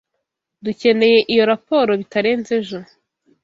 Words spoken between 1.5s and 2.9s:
raporo bitarenze ejo.